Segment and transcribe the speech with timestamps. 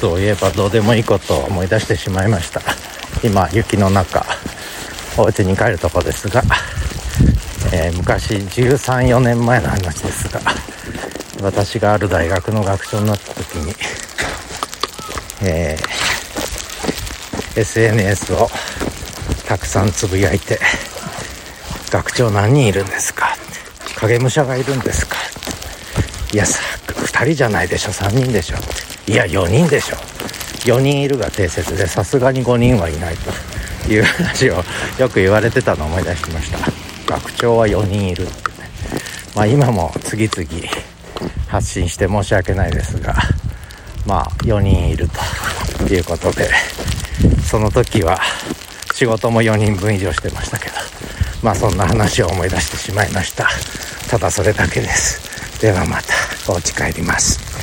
[0.00, 2.60] そういえばどうでもいいことを思い出してしまいました
[3.24, 4.24] 今雪の中
[5.16, 6.42] お家に帰るとこですが、
[7.72, 10.40] えー、昔134年前の話ですが
[11.40, 13.74] 私がある大学の学長になった時に、
[15.42, 18.48] えー、SNS を
[19.48, 20.60] たくさんつぶやいて
[21.90, 23.36] 「学長何人いるんですか?」
[23.98, 25.16] 影武者がいるんですか?」
[26.32, 27.90] いやさ2人じゃないでしょ。
[27.90, 28.56] 3人でしょ」
[29.10, 29.96] いや4人でしょ。
[30.66, 33.32] 4人いるが定説でさすがに5人はいないと。
[33.90, 34.62] いう話を
[34.98, 36.58] よく言われてたのを思い出しました。
[37.10, 38.70] 学長は4人いるってね。
[39.34, 40.46] まあ今も次々
[41.46, 43.14] 発信して申し訳ないですが
[44.04, 45.20] まあ4人いると。
[45.86, 46.50] いうことで
[47.48, 48.20] その時は
[48.92, 50.74] 仕事も4人分以上してましたけど
[51.42, 53.48] まあそんな話を思い出してしまいました。
[54.10, 55.60] ただそれだけです。
[55.60, 56.17] ではまた。
[56.48, 57.47] お家帰ります。